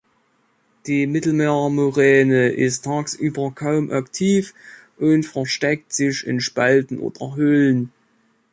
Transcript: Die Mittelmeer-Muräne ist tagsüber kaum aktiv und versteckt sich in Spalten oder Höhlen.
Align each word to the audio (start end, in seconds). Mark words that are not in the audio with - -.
Die 0.87 1.05
Mittelmeer-Muräne 1.05 2.49
ist 2.53 2.85
tagsüber 2.85 3.51
kaum 3.53 3.91
aktiv 3.91 4.55
und 4.97 5.27
versteckt 5.27 5.93
sich 5.93 6.25
in 6.25 6.39
Spalten 6.39 6.97
oder 6.97 7.35
Höhlen. 7.35 7.91